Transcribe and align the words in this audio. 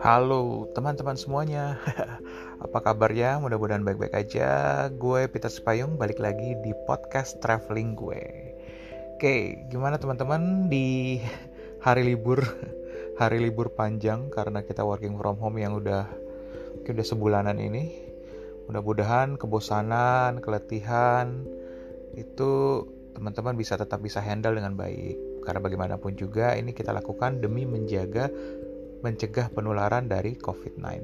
Halo 0.00 0.72
teman-teman 0.72 1.12
semuanya. 1.20 1.76
Apa 2.64 2.80
kabarnya? 2.80 3.36
Mudah-mudahan 3.36 3.84
baik-baik 3.84 4.16
aja. 4.16 4.88
Gue 4.88 5.28
Peter 5.28 5.52
Sepayung 5.52 6.00
balik 6.00 6.16
lagi 6.24 6.56
di 6.64 6.72
podcast 6.88 7.36
traveling 7.44 7.92
gue. 8.00 8.22
Oke, 9.20 9.68
gimana 9.68 10.00
teman-teman 10.00 10.72
di 10.72 11.20
hari 11.84 12.08
libur? 12.08 12.40
Hari 13.20 13.36
libur 13.36 13.76
panjang 13.76 14.32
karena 14.32 14.64
kita 14.64 14.80
working 14.80 15.20
from 15.20 15.36
home 15.36 15.60
yang 15.60 15.76
udah 15.76 16.08
Mungkin 16.80 16.96
udah 16.96 17.04
sebulanan 17.04 17.60
ini. 17.60 17.92
Mudah-mudahan 18.64 19.36
kebosanan, 19.36 20.40
keletihan 20.40 21.44
Itu 22.16 22.88
teman-teman 23.16 23.58
bisa 23.58 23.74
tetap 23.74 23.98
bisa 24.00 24.22
handle 24.22 24.54
dengan 24.54 24.78
baik 24.78 25.18
Karena 25.40 25.60
bagaimanapun 25.60 26.14
juga 26.14 26.54
ini 26.54 26.76
kita 26.76 26.92
lakukan 26.92 27.40
demi 27.40 27.64
menjaga 27.64 28.28
mencegah 29.00 29.48
penularan 29.52 30.06
dari 30.06 30.36
COVID-19. 30.36 31.00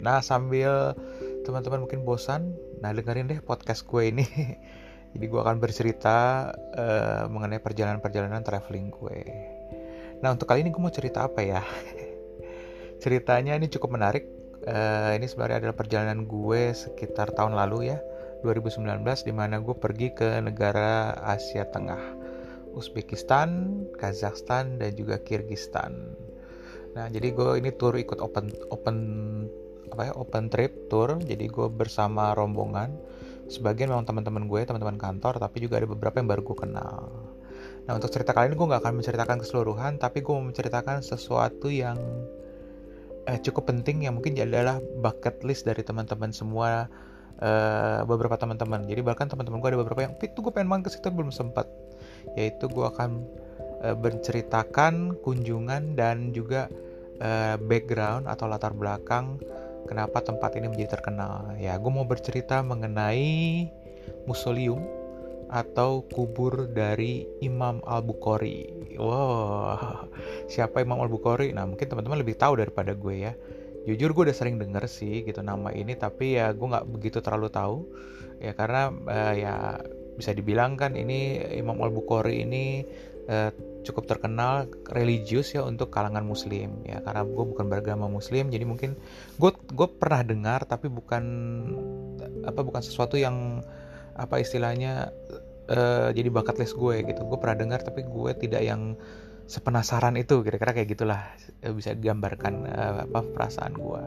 Nah, 0.00 0.22
sambil 0.22 0.94
teman-teman 1.42 1.84
mungkin 1.84 2.06
bosan, 2.06 2.54
nah 2.78 2.94
dengerin 2.94 3.28
deh 3.28 3.40
podcast 3.42 3.84
gue 3.84 4.14
ini. 4.14 4.26
Jadi 5.12 5.24
gue 5.26 5.40
akan 5.42 5.58
bercerita 5.58 6.50
uh, 6.54 7.26
mengenai 7.26 7.58
perjalanan-perjalanan 7.58 8.46
traveling 8.46 8.94
gue. 8.94 9.20
Nah, 10.22 10.30
untuk 10.30 10.46
kali 10.46 10.62
ini 10.62 10.70
gue 10.70 10.78
mau 10.78 10.92
cerita 10.94 11.26
apa 11.26 11.42
ya? 11.42 11.62
Ceritanya 13.02 13.58
ini 13.58 13.66
cukup 13.66 13.98
menarik. 13.98 14.24
Uh, 14.60 15.16
ini 15.16 15.24
sebenarnya 15.24 15.64
adalah 15.64 15.76
perjalanan 15.76 16.28
gue 16.28 16.76
sekitar 16.76 17.32
tahun 17.32 17.56
lalu 17.56 17.96
ya, 17.96 17.98
2019, 18.42 19.04
di 19.26 19.32
mana 19.32 19.60
gue 19.60 19.76
pergi 19.76 20.12
ke 20.12 20.40
negara 20.42 21.14
Asia 21.20 21.68
Tengah. 21.68 22.18
Uzbekistan, 22.70 23.82
Kazakhstan, 23.98 24.78
dan 24.78 24.94
juga 24.94 25.18
Kyrgyzstan. 25.18 26.14
Nah, 26.94 27.06
jadi 27.10 27.34
gue 27.34 27.50
ini 27.58 27.70
tour 27.74 27.94
ikut 27.98 28.18
open 28.18 28.50
open 28.70 28.96
apa 29.90 30.10
ya 30.10 30.12
open 30.14 30.50
trip 30.50 30.90
tour. 30.90 31.18
Jadi 31.18 31.50
gue 31.50 31.66
bersama 31.70 32.34
rombongan. 32.34 32.94
Sebagian 33.50 33.90
memang 33.90 34.06
teman-teman 34.06 34.46
gue, 34.46 34.62
teman-teman 34.62 34.94
kantor, 34.94 35.42
tapi 35.42 35.66
juga 35.66 35.82
ada 35.82 35.90
beberapa 35.90 36.22
yang 36.22 36.30
baru 36.30 36.42
gue 36.46 36.56
kenal. 36.62 37.10
Nah, 37.90 37.98
untuk 37.98 38.14
cerita 38.14 38.30
kali 38.30 38.52
ini 38.52 38.54
gue 38.54 38.66
nggak 38.70 38.82
akan 38.86 38.94
menceritakan 39.02 39.36
keseluruhan, 39.42 39.92
tapi 39.98 40.22
gue 40.22 40.30
mau 40.30 40.46
menceritakan 40.46 41.02
sesuatu 41.02 41.66
yang 41.66 41.98
eh, 43.26 43.38
cukup 43.42 43.74
penting 43.74 44.06
yang 44.06 44.14
mungkin 44.14 44.38
adalah 44.38 44.78
bucket 44.78 45.42
list 45.42 45.66
dari 45.66 45.82
teman-teman 45.82 46.30
semua 46.30 46.86
uh, 47.38 48.02
beberapa 48.08 48.34
teman-teman. 48.34 48.88
Jadi 48.90 49.00
bahkan 49.06 49.30
teman-teman 49.30 49.62
gue 49.62 49.70
ada 49.70 49.80
beberapa 49.80 50.00
yang, 50.02 50.18
itu 50.18 50.38
gue 50.42 50.52
pengen 50.52 50.68
main 50.68 50.82
ke 50.82 50.90
situ 50.90 51.06
belum 51.12 51.30
sempat. 51.30 51.70
Yaitu 52.34 52.66
gue 52.66 52.82
akan 52.82 53.22
uh, 53.86 53.96
menceritakan 53.96 55.20
kunjungan 55.22 55.94
dan 55.94 56.34
juga 56.34 56.66
uh, 57.22 57.56
background 57.60 58.26
atau 58.26 58.50
latar 58.50 58.74
belakang 58.74 59.38
kenapa 59.86 60.22
tempat 60.22 60.54
ini 60.58 60.70
menjadi 60.70 60.98
terkenal. 60.98 61.54
Ya, 61.58 61.78
gue 61.78 61.90
mau 61.90 62.06
bercerita 62.06 62.62
mengenai 62.62 63.66
museum 64.26 64.82
atau 65.50 66.06
kubur 66.06 66.70
dari 66.70 67.26
Imam 67.42 67.82
Al-Bukhari. 67.82 68.70
Wow, 68.94 70.06
siapa 70.46 70.78
Imam 70.78 71.02
Al-Bukhari? 71.02 71.50
Nah, 71.50 71.66
mungkin 71.66 71.90
teman-teman 71.90 72.22
lebih 72.22 72.38
tahu 72.38 72.62
daripada 72.62 72.94
gue 72.94 73.14
ya. 73.18 73.34
Jujur 73.88 74.12
gue 74.12 74.22
udah 74.28 74.36
sering 74.36 74.60
denger 74.60 74.84
sih 74.90 75.24
gitu 75.24 75.40
nama 75.40 75.72
ini, 75.72 75.96
tapi 75.96 76.36
ya 76.36 76.52
gue 76.52 76.66
nggak 76.66 76.86
begitu 76.90 77.18
terlalu 77.24 77.48
tahu. 77.48 77.76
Ya 78.40 78.52
karena 78.56 78.92
uh, 78.92 79.34
ya 79.36 79.54
bisa 80.20 80.36
dibilang 80.36 80.76
kan 80.76 80.96
ini 80.96 81.40
Imam 81.56 81.80
Al-Bukhari 81.80 82.44
ini 82.44 82.84
uh, 83.30 83.50
cukup 83.80 84.04
terkenal 84.04 84.68
religius 84.92 85.56
ya 85.56 85.64
untuk 85.64 85.88
kalangan 85.88 86.20
muslim 86.20 86.84
ya 86.84 87.00
karena 87.00 87.24
gue 87.24 87.44
bukan 87.48 87.66
beragama 87.72 88.06
muslim 88.12 88.52
jadi 88.52 88.68
mungkin 88.68 88.92
gue 89.40 89.50
gue 89.72 89.88
pernah 89.96 90.20
dengar 90.20 90.68
tapi 90.68 90.92
bukan 90.92 91.24
apa 92.44 92.60
bukan 92.60 92.84
sesuatu 92.84 93.16
yang 93.16 93.64
apa 94.20 94.36
istilahnya 94.44 95.08
uh, 95.72 96.12
jadi 96.12 96.28
bakat 96.28 96.60
list 96.60 96.76
gue 96.76 97.00
gitu 97.08 97.24
gue 97.24 97.38
pernah 97.40 97.56
dengar 97.56 97.80
tapi 97.80 98.04
gue 98.04 98.32
tidak 98.36 98.60
yang 98.60 99.00
sepenasaran 99.50 100.14
itu 100.14 100.46
kira-kira 100.46 100.70
kayak 100.70 100.94
gitulah 100.94 101.26
eh, 101.66 101.74
bisa 101.74 101.98
digambarkan 101.98 102.70
uh, 102.70 103.10
apa 103.10 103.26
perasaan 103.34 103.74
gue 103.74 104.02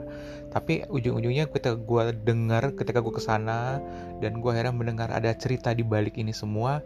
tapi 0.56 0.88
ujung-ujungnya 0.88 1.52
ketika 1.52 1.76
gue 1.76 2.16
dengar 2.24 2.72
ketika 2.80 3.04
gue 3.04 3.12
ke 3.12 3.20
sana 3.20 3.84
dan 4.24 4.40
gue 4.40 4.50
akhirnya 4.56 4.72
mendengar 4.72 5.12
ada 5.12 5.36
cerita 5.36 5.76
di 5.76 5.84
balik 5.84 6.16
ini 6.16 6.32
semua 6.32 6.80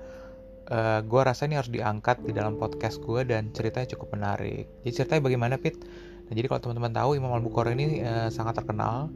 uh, 0.72 1.00
eh, 1.00 1.00
gue 1.04 1.22
rasa 1.24 1.48
ini 1.48 1.56
harus 1.60 1.72
diangkat 1.72 2.24
di 2.24 2.32
dalam 2.36 2.60
podcast 2.60 3.00
gue 3.02 3.24
dan 3.28 3.52
ceritanya 3.56 3.88
cukup 3.96 4.16
menarik. 4.16 4.68
Jadi 4.84 4.94
ceritanya 5.04 5.22
bagaimana 5.24 5.56
Pit? 5.60 5.80
Nah, 6.28 6.34
jadi 6.36 6.46
kalau 6.52 6.62
teman-teman 6.68 6.92
tahu 6.92 7.10
Imam 7.16 7.32
Al 7.32 7.44
Bukhari 7.44 7.76
ini 7.76 8.04
uh, 8.04 8.28
sangat 8.28 8.60
terkenal. 8.60 9.12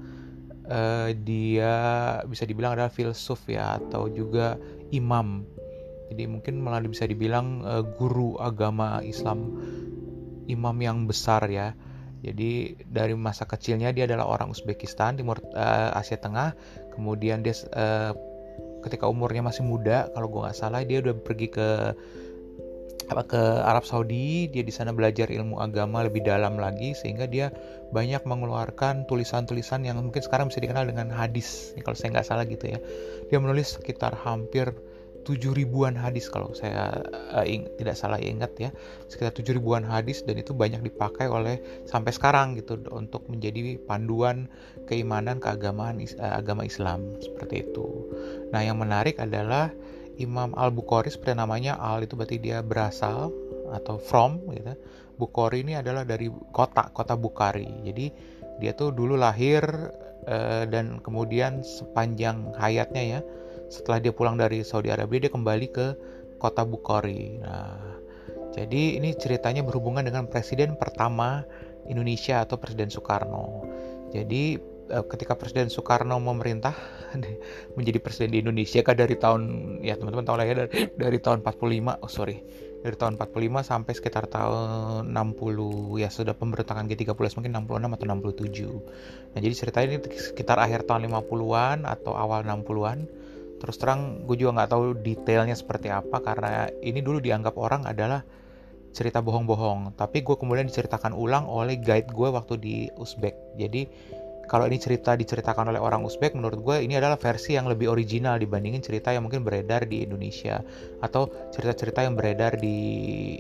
Uh, 0.72 1.12
dia 1.28 1.73
bisa 2.31 2.47
dibilang 2.47 2.79
adalah 2.79 2.94
filsuf 2.94 3.44
ya 3.52 3.75
atau 3.81 4.08
juga 4.08 4.56
imam. 4.96 5.44
Jadi 6.11 6.27
mungkin 6.27 6.59
malah 6.59 6.83
bisa 6.83 7.07
dibilang 7.07 7.63
uh, 7.63 7.83
guru 7.95 8.35
agama 8.35 8.99
Islam, 8.99 9.55
imam 10.51 10.75
yang 10.83 11.07
besar 11.07 11.47
ya. 11.47 11.72
Jadi 12.22 12.77
dari 12.85 13.16
masa 13.17 13.47
kecilnya 13.47 13.95
dia 13.95 14.05
adalah 14.05 14.27
orang 14.29 14.51
Uzbekistan, 14.51 15.17
Timur 15.17 15.39
uh, 15.55 15.95
Asia 15.95 16.19
Tengah. 16.19 16.53
Kemudian 16.91 17.41
dia 17.41 17.55
uh, 17.73 18.11
ketika 18.83 19.07
umurnya 19.07 19.45
masih 19.45 19.63
muda 19.63 20.09
kalau 20.11 20.27
gue 20.27 20.41
nggak 20.41 20.57
salah 20.57 20.81
dia 20.81 20.99
udah 20.99 21.13
pergi 21.22 21.47
ke 21.53 21.67
apa 23.11 23.28
ke 23.28 23.41
Arab 23.67 23.83
Saudi 23.83 24.47
dia 24.47 24.63
di 24.63 24.72
sana 24.72 24.95
belajar 24.95 25.28
ilmu 25.28 25.59
agama 25.59 25.99
lebih 25.99 26.23
dalam 26.23 26.55
lagi 26.55 26.95
sehingga 26.95 27.28
dia 27.28 27.51
banyak 27.91 28.23
mengeluarkan 28.23 29.03
tulisan-tulisan 29.03 29.83
yang 29.83 29.99
mungkin 29.99 30.23
sekarang 30.23 30.47
bisa 30.47 30.63
dikenal 30.63 30.88
dengan 30.88 31.11
hadis 31.11 31.75
kalau 31.83 31.91
saya 31.91 32.16
nggak 32.16 32.28
salah 32.28 32.47
gitu 32.47 32.72
ya 32.72 32.79
dia 33.28 33.38
menulis 33.43 33.75
sekitar 33.75 34.16
hampir 34.16 34.72
tujuh 35.21 35.53
ribuan 35.53 35.93
hadis 35.93 36.27
kalau 36.27 36.49
saya 36.57 36.97
uh, 37.33 37.45
ing, 37.45 37.69
tidak 37.77 37.93
salah 37.93 38.17
ingat 38.17 38.51
ya 38.57 38.69
sekitar 39.05 39.33
tujuh 39.37 39.57
ribuan 39.57 39.85
hadis 39.85 40.25
dan 40.25 40.41
itu 40.41 40.51
banyak 40.51 40.81
dipakai 40.81 41.29
oleh 41.29 41.61
sampai 41.85 42.09
sekarang 42.09 42.57
gitu 42.57 42.81
untuk 42.89 43.25
menjadi 43.29 43.77
panduan 43.85 44.49
keimanan 44.89 45.37
keagamaan 45.37 46.01
uh, 46.17 46.33
agama 46.37 46.65
Islam 46.65 47.17
seperti 47.21 47.69
itu. 47.69 47.87
Nah 48.49 48.65
yang 48.65 48.81
menarik 48.81 49.21
adalah 49.21 49.69
Imam 50.17 50.53
Al 50.57 50.73
Bukhari 50.73 51.13
seperti 51.13 51.37
namanya 51.37 51.77
Al 51.77 52.03
itu 52.05 52.17
berarti 52.17 52.37
dia 52.41 52.65
berasal 52.65 53.29
atau 53.71 54.01
from 54.01 54.41
gitu. 54.51 54.73
Bukhari 55.21 55.61
ini 55.61 55.77
adalah 55.77 56.01
dari 56.01 56.33
kota 56.49 56.89
kota 56.89 57.13
Bukhari. 57.13 57.69
Jadi 57.85 58.05
dia 58.57 58.73
tuh 58.73 58.89
dulu 58.89 59.17
lahir 59.17 59.61
uh, 60.25 60.63
dan 60.65 60.97
kemudian 61.01 61.61
sepanjang 61.61 62.53
hayatnya 62.57 63.03
ya 63.17 63.21
setelah 63.71 64.03
dia 64.03 64.11
pulang 64.11 64.35
dari 64.35 64.67
Saudi 64.67 64.91
Arabia 64.91 65.25
dia 65.27 65.31
kembali 65.31 65.67
ke 65.71 65.87
kota 66.35 66.67
Bukhari. 66.67 67.39
Nah, 67.39 67.79
jadi 68.51 68.99
ini 68.99 69.15
ceritanya 69.15 69.63
berhubungan 69.63 70.03
dengan 70.03 70.27
presiden 70.27 70.75
pertama 70.75 71.47
Indonesia 71.87 72.43
atau 72.43 72.59
Presiden 72.59 72.91
Soekarno. 72.91 73.63
Jadi 74.11 74.59
eh, 74.91 75.05
ketika 75.07 75.39
Presiden 75.39 75.71
Soekarno 75.71 76.19
memerintah 76.19 76.75
menjadi 77.79 78.03
presiden 78.03 78.35
di 78.35 78.39
Indonesia 78.43 78.83
kan 78.83 78.99
dari 78.99 79.15
tahun 79.15 79.41
ya 79.79 79.95
teman-teman 79.95 80.27
tahu 80.27 80.35
lah 80.35 80.45
ya 80.45 80.55
dari, 80.67 80.91
dari 80.91 81.17
tahun 81.23 81.39
45 81.47 82.03
oh 82.03 82.11
sorry 82.11 82.43
dari 82.81 82.97
tahun 82.97 83.13
45 83.13 83.61
sampai 83.61 83.93
sekitar 83.93 84.25
tahun 84.25 85.13
60 85.13 86.01
ya 86.01 86.09
sudah 86.09 86.33
pemberontakan 86.33 86.89
G30 86.89 87.13
mungkin 87.37 87.51
66 87.67 87.93
atau 87.93 88.05
67 88.09 89.37
nah 89.37 89.39
jadi 89.39 89.53
ceritanya 89.53 89.87
ini 89.91 89.97
sekitar 90.17 90.57
akhir 90.57 90.89
tahun 90.89 91.11
50-an 91.13 91.85
atau 91.85 92.17
awal 92.17 92.41
60-an 92.41 93.05
terus 93.61 93.77
terang 93.77 94.25
gue 94.25 94.33
juga 94.41 94.57
nggak 94.57 94.69
tahu 94.73 94.83
detailnya 95.05 95.53
seperti 95.53 95.94
apa 95.94 96.17
karena 96.25 96.73
ini 96.81 97.05
dulu 97.05 97.22
dianggap 97.22 97.53
orang 97.61 97.85
adalah 97.85 98.25
cerita 98.91 99.23
bohong-bohong. 99.23 99.96
Tapi 99.96 100.25
gue 100.25 100.35
kemudian 100.35 100.67
diceritakan 100.67 101.16
ulang 101.16 101.47
oleh 101.47 101.79
guide 101.79 102.11
gue 102.11 102.29
waktu 102.29 102.53
di 102.59 102.75
Uzbek. 102.99 103.55
Jadi 103.55 103.87
kalau 104.52 104.67
ini 104.67 104.75
cerita 104.75 105.16
diceritakan 105.16 105.72
oleh 105.72 105.79
orang 105.79 106.03
Uzbek 106.03 106.35
menurut 106.35 106.59
gue 106.59 106.78
ini 106.84 106.99
adalah 106.99 107.16
versi 107.16 107.55
yang 107.55 107.72
lebih 107.72 107.87
original 107.87 108.35
dibandingin 108.35 108.84
cerita 108.84 109.16
yang 109.16 109.23
mungkin 109.23 109.47
beredar 109.47 109.87
di 109.87 110.03
Indonesia. 110.03 110.59
Atau 110.99 111.31
cerita-cerita 111.55 112.03
yang 112.03 112.19
beredar 112.19 112.59
di 112.59 113.40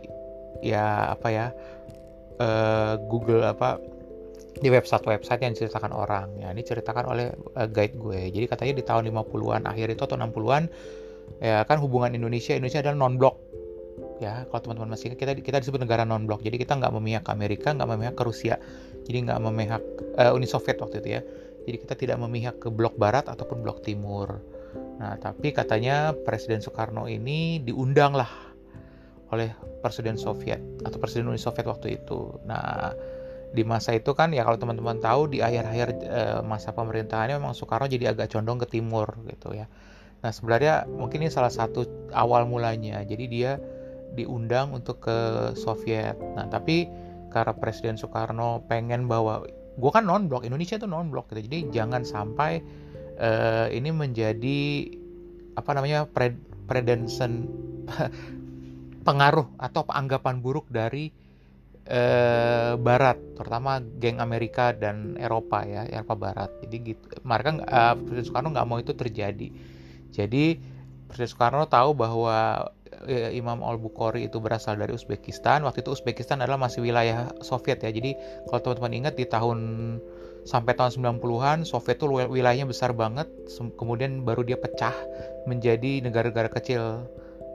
ya 0.63 1.11
apa 1.11 1.27
ya 1.33 1.47
uh, 2.39 2.95
Google 3.11 3.43
apa 3.43 3.81
di 4.59 4.67
website-website 4.67 5.41
yang 5.41 5.53
diceritakan 5.55 5.95
orang. 5.95 6.27
Ya, 6.35 6.51
ini 6.51 6.61
ceritakan 6.65 7.07
oleh 7.07 7.31
uh, 7.55 7.67
guide 7.71 7.95
gue. 7.95 8.21
Jadi 8.35 8.45
katanya 8.51 8.73
di 8.75 8.83
tahun 8.83 9.03
50-an 9.07 9.63
akhir 9.69 9.87
itu 9.95 10.03
atau 10.03 10.17
60-an 10.19 10.63
ya 11.39 11.63
kan 11.63 11.79
hubungan 11.79 12.11
Indonesia 12.11 12.53
Indonesia 12.59 12.83
adalah 12.83 13.07
non 13.07 13.15
blok. 13.15 13.39
Ya, 14.21 14.45
kalau 14.53 14.61
teman-teman 14.61 14.93
masih 14.93 15.09
ingat 15.09 15.19
kita 15.23 15.31
kita 15.41 15.57
disebut 15.63 15.81
negara 15.81 16.03
non 16.03 16.27
blok. 16.27 16.43
Jadi 16.43 16.59
kita 16.59 16.77
nggak 16.77 16.93
memihak 16.93 17.23
ke 17.25 17.31
Amerika, 17.31 17.71
nggak 17.71 17.89
memihak 17.89 18.15
ke 18.19 18.23
Rusia. 18.27 18.59
Jadi 19.07 19.17
nggak 19.25 19.39
memihak 19.39 19.83
uh, 20.19 20.35
Uni 20.35 20.45
Soviet 20.45 20.77
waktu 20.77 20.99
itu 21.01 21.09
ya. 21.17 21.21
Jadi 21.65 21.77
kita 21.77 21.93
tidak 21.97 22.17
memihak 22.21 22.57
ke 22.59 22.69
blok 22.69 22.97
barat 22.97 23.29
ataupun 23.29 23.63
blok 23.65 23.81
timur. 23.85 24.41
Nah, 25.01 25.17
tapi 25.17 25.49
katanya 25.49 26.13
Presiden 26.13 26.61
Soekarno 26.61 27.09
ini 27.09 27.57
diundang 27.61 28.13
lah 28.13 28.29
oleh 29.33 29.49
Presiden 29.81 30.19
Soviet 30.19 30.61
atau 30.85 30.97
Presiden 31.01 31.31
Uni 31.31 31.41
Soviet 31.41 31.65
waktu 31.65 31.97
itu. 31.97 32.37
Nah, 32.45 32.93
di 33.51 33.67
masa 33.67 33.91
itu 33.91 34.15
kan 34.15 34.31
ya 34.31 34.47
kalau 34.47 34.55
teman-teman 34.55 35.03
tahu 35.03 35.27
di 35.27 35.43
akhir-akhir 35.43 35.87
e, 36.07 36.21
masa 36.47 36.71
pemerintahannya 36.71 37.35
memang 37.35 37.51
Soekarno 37.51 37.91
jadi 37.91 38.15
agak 38.15 38.31
condong 38.31 38.63
ke 38.63 38.67
timur 38.79 39.11
gitu 39.27 39.51
ya. 39.51 39.67
Nah, 40.21 40.31
sebenarnya 40.31 40.87
mungkin 40.87 41.25
ini 41.25 41.31
salah 41.33 41.51
satu 41.51 41.83
awal 42.15 42.47
mulanya. 42.47 43.03
Jadi 43.03 43.25
dia 43.27 43.59
diundang 44.15 44.71
untuk 44.71 45.03
ke 45.03 45.51
Soviet. 45.57 46.15
Nah, 46.37 46.47
tapi 46.47 46.87
karena 47.31 47.51
Presiden 47.57 47.95
Soekarno 47.99 48.63
pengen 48.67 49.07
bawa 49.07 49.43
gue 49.71 49.91
kan 49.91 50.03
non 50.03 50.27
blok 50.27 50.43
Indonesia 50.43 50.79
tuh 50.79 50.87
non 50.87 51.09
blok 51.09 51.31
gitu. 51.31 51.47
Jadi 51.47 51.73
jangan 51.73 52.03
sampai 52.07 52.61
uh, 53.19 53.67
ini 53.71 53.89
menjadi 53.89 54.59
apa 55.57 55.71
namanya 55.75 56.07
pred, 56.07 56.37
predensen 56.69 57.49
pengaruh 59.07 59.47
atau 59.57 59.83
anggapan 59.89 60.39
buruk 60.39 60.69
dari 60.69 61.09
uh, 61.87 62.73
Barat, 62.77 63.17
terutama 63.33 63.81
geng 63.97 64.21
Amerika 64.21 64.75
dan 64.75 65.17
Eropa 65.17 65.65
ya, 65.65 65.87
Eropa 65.89 66.15
Barat. 66.17 66.49
Jadi 66.65 66.93
gitu, 66.93 67.03
mereka 67.25 67.57
uh, 67.65 67.95
Presiden 67.97 68.25
Soekarno 68.27 68.49
nggak 68.53 68.67
mau 68.67 68.77
itu 68.77 68.93
terjadi. 68.93 69.47
Jadi 70.11 70.45
Presiden 71.09 71.29
Soekarno 71.31 71.65
tahu 71.65 71.97
bahwa 71.97 72.69
uh, 73.07 73.31
Imam 73.31 73.65
Al 73.65 73.81
Bukhari 73.81 74.29
itu 74.29 74.37
berasal 74.37 74.77
dari 74.77 74.93
Uzbekistan. 74.93 75.65
Waktu 75.65 75.81
itu 75.81 75.95
Uzbekistan 75.95 76.43
adalah 76.43 76.61
masih 76.69 76.85
wilayah 76.85 77.33
Soviet 77.41 77.81
ya. 77.81 77.89
Jadi 77.89 78.13
kalau 78.49 78.59
teman-teman 78.61 78.93
ingat 79.05 79.13
di 79.17 79.25
tahun 79.25 79.59
sampai 80.41 80.73
tahun 80.73 81.21
90-an 81.21 81.69
Soviet 81.69 82.01
itu 82.01 82.09
wilayahnya 82.09 82.65
besar 82.65 82.97
banget 82.97 83.29
kemudian 83.77 84.25
baru 84.25 84.41
dia 84.41 84.57
pecah 84.57 84.93
menjadi 85.45 86.01
negara-negara 86.01 86.49
kecil 86.49 87.05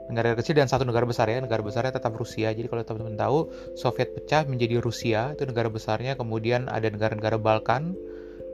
negara 0.07 0.35
kecil 0.35 0.55
dan 0.57 0.67
satu 0.71 0.87
negara 0.87 1.03
besar 1.03 1.27
ya. 1.27 1.39
Negara 1.39 1.61
besarnya 1.63 1.95
tetap 1.95 2.15
Rusia. 2.15 2.51
Jadi 2.51 2.67
kalau 2.67 2.83
teman-teman 2.83 3.19
tahu 3.19 3.39
Soviet 3.75 4.15
pecah 4.15 4.47
menjadi 4.47 4.79
Rusia. 4.79 5.35
Itu 5.35 5.47
negara 5.47 5.67
besarnya 5.67 6.15
kemudian 6.15 6.71
ada 6.71 6.87
negara-negara 6.87 7.37
Balkan. 7.39 7.95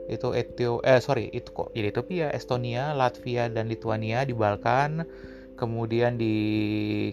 Itu 0.04 0.36
Etio 0.36 0.84
eh 0.84 1.00
sorry 1.00 1.32
itu 1.32 1.48
kok 1.48 1.72
jadi 1.72 1.88
Ethiopia 1.88 2.28
Estonia 2.28 2.92
Latvia 2.92 3.48
dan 3.48 3.72
Lithuania 3.72 4.26
di 4.28 4.36
Balkan. 4.36 5.06
Kemudian 5.54 6.18
di 6.18 6.34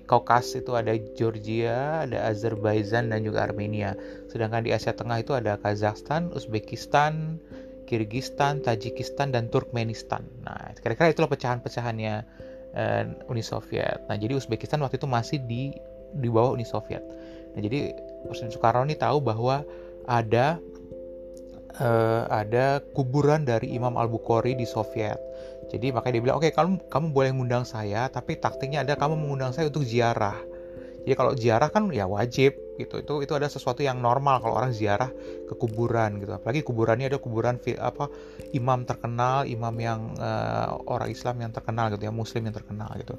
Kaukas 0.09 0.57
itu 0.57 0.73
ada 0.73 0.97
Georgia, 1.13 2.01
ada 2.09 2.25
Azerbaijan 2.25 3.13
dan 3.13 3.21
juga 3.21 3.45
Armenia. 3.45 3.93
Sedangkan 4.33 4.65
di 4.65 4.73
Asia 4.73 4.97
Tengah 4.97 5.21
itu 5.21 5.38
ada 5.38 5.61
Kazakhstan, 5.61 6.33
Uzbekistan, 6.33 7.38
Kirgistan, 7.85 8.65
Tajikistan 8.65 9.29
dan 9.29 9.53
Turkmenistan. 9.53 10.25
Nah, 10.41 10.73
kira-kira 10.73 11.13
itulah 11.13 11.29
pecahan-pecahannya 11.29 12.25
Uni 13.27 13.44
Soviet. 13.44 14.00
Nah, 14.07 14.15
jadi 14.15 14.38
Uzbekistan 14.38 14.79
waktu 14.79 14.95
itu 14.95 15.07
masih 15.09 15.38
di 15.44 15.75
di 16.15 16.27
bawah 16.31 16.56
Uni 16.56 16.63
Soviet. 16.63 17.03
Nah, 17.56 17.59
jadi 17.59 17.91
Presiden 18.27 18.53
Soekarno 18.53 18.88
ini 18.88 18.95
tahu 18.95 19.19
bahwa 19.19 19.65
ada 20.07 20.62
uh, 21.79 22.23
ada 22.31 22.79
kuburan 22.95 23.44
dari 23.44 23.71
Imam 23.75 23.95
Al 24.00 24.07
Bukhari 24.07 24.56
di 24.56 24.68
Soviet. 24.68 25.19
Jadi 25.71 25.95
makanya 25.95 26.19
dia 26.19 26.23
bilang, 26.23 26.38
oke 26.39 26.47
okay, 26.47 26.53
kamu 26.56 26.83
kamu 26.91 27.06
boleh 27.15 27.31
mengundang 27.31 27.63
saya, 27.63 28.12
tapi 28.12 28.35
taktiknya 28.35 28.83
ada 28.83 29.00
kamu 29.00 29.15
mengundang 29.15 29.56
saya 29.56 29.71
untuk 29.71 29.88
ziarah. 29.88 30.35
Jadi 31.01 31.15
kalau 31.15 31.33
ziarah 31.33 31.69
kan 31.71 31.89
ya 31.89 32.06
wajib 32.06 32.53
gitu. 32.83 33.01
Itu 33.01 33.13
itu 33.22 33.33
ada 33.38 33.45
sesuatu 33.45 33.86
yang 33.86 34.01
normal 34.01 34.42
kalau 34.42 34.57
orang 34.57 34.74
ziarah 34.74 35.10
ke 35.45 35.54
kuburan 35.54 36.18
gitu. 36.18 36.33
Apalagi 36.33 36.66
kuburannya 36.66 37.07
ada 37.12 37.19
kuburan 37.22 37.62
apa 37.78 38.10
imam 38.51 38.83
terkenal, 38.83 39.45
imam 39.45 39.75
yang 39.78 40.13
uh, 40.18 40.78
orang 40.89 41.10
Islam 41.13 41.42
yang 41.45 41.51
terkenal 41.54 41.94
gitu 41.94 42.04
ya, 42.06 42.13
muslim 42.13 42.50
yang 42.50 42.56
terkenal 42.56 42.89
gitu. 42.98 43.16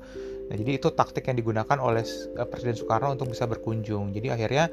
Nah, 0.51 0.55
jadi 0.59 0.71
itu 0.77 0.89
taktik 0.93 1.31
yang 1.31 1.39
digunakan 1.39 1.79
oleh 1.79 2.03
uh, 2.37 2.47
Presiden 2.47 2.77
Soekarno 2.77 3.15
untuk 3.15 3.31
bisa 3.31 3.47
berkunjung. 3.47 4.13
Jadi 4.13 4.29
akhirnya 4.29 4.67